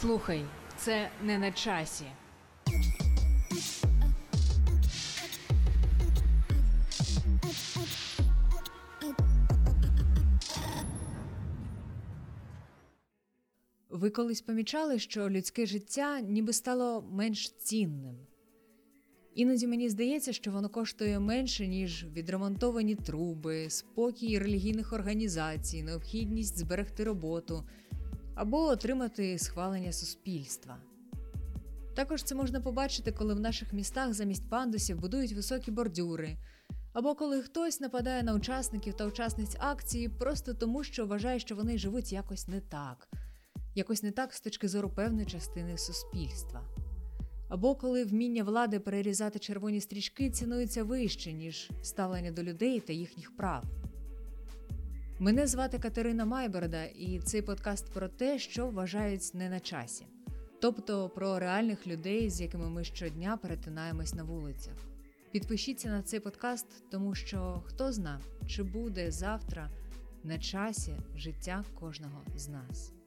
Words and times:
Слухай, 0.00 0.44
це 0.76 1.10
не 1.22 1.38
на 1.38 1.52
часі. 1.52 2.04
Ви 13.90 14.10
колись 14.10 14.40
помічали, 14.40 14.98
що 14.98 15.30
людське 15.30 15.66
життя 15.66 16.20
ніби 16.20 16.52
стало 16.52 17.04
менш 17.12 17.50
цінним. 17.50 18.16
Іноді 19.34 19.66
мені 19.66 19.88
здається, 19.88 20.32
що 20.32 20.50
воно 20.50 20.68
коштує 20.68 21.20
менше, 21.20 21.66
ніж 21.66 22.06
відремонтовані 22.12 22.94
труби, 22.94 23.70
спокій 23.70 24.38
релігійних 24.38 24.92
організацій, 24.92 25.82
необхідність 25.82 26.58
зберегти 26.58 27.04
роботу 27.04 27.64
або 28.38 28.62
отримати 28.66 29.38
схвалення 29.38 29.92
суспільства. 29.92 30.76
Також 31.94 32.22
це 32.22 32.34
можна 32.34 32.60
побачити, 32.60 33.12
коли 33.12 33.34
в 33.34 33.40
наших 33.40 33.72
містах 33.72 34.14
замість 34.14 34.50
пандусів 34.50 35.00
будують 35.00 35.32
високі 35.32 35.70
бордюри, 35.70 36.36
або 36.92 37.14
коли 37.14 37.42
хтось 37.42 37.80
нападає 37.80 38.22
на 38.22 38.34
учасників 38.34 38.94
та 38.94 39.06
учасниць 39.06 39.56
акції 39.58 40.08
просто 40.08 40.54
тому, 40.54 40.84
що 40.84 41.06
вважає, 41.06 41.38
що 41.38 41.56
вони 41.56 41.78
живуть 41.78 42.12
якось 42.12 42.48
не 42.48 42.60
так, 42.60 43.08
якось 43.74 44.02
не 44.02 44.10
так 44.10 44.34
з 44.34 44.40
точки 44.40 44.68
зору 44.68 44.90
певної 44.90 45.26
частини 45.26 45.78
суспільства. 45.78 46.62
Або 47.48 47.74
коли 47.74 48.04
вміння 48.04 48.44
влади 48.44 48.80
перерізати 48.80 49.38
червоні 49.38 49.80
стрічки 49.80 50.30
цінується 50.30 50.84
вище, 50.84 51.32
ніж 51.32 51.70
ставлення 51.82 52.30
до 52.30 52.42
людей 52.42 52.80
та 52.80 52.92
їхніх 52.92 53.36
прав. 53.36 53.64
Мене 55.20 55.46
звати 55.46 55.78
Катерина 55.78 56.24
Майберда, 56.24 56.84
і 56.84 57.18
цей 57.18 57.42
подкаст 57.42 57.92
про 57.92 58.08
те, 58.08 58.38
що 58.38 58.66
вважають 58.66 59.30
не 59.34 59.50
на 59.50 59.60
часі, 59.60 60.06
тобто 60.60 61.08
про 61.08 61.38
реальних 61.38 61.86
людей, 61.86 62.30
з 62.30 62.40
якими 62.40 62.70
ми 62.70 62.84
щодня 62.84 63.36
перетинаємось 63.36 64.14
на 64.14 64.22
вулицях. 64.22 64.74
Підпишіться 65.32 65.88
на 65.88 66.02
цей 66.02 66.20
подкаст, 66.20 66.66
тому 66.90 67.14
що 67.14 67.62
хто 67.66 67.92
зна, 67.92 68.20
чи 68.46 68.62
буде 68.62 69.10
завтра 69.10 69.70
на 70.24 70.38
часі 70.38 70.92
життя 71.16 71.64
кожного 71.80 72.22
з 72.36 72.48
нас. 72.48 72.97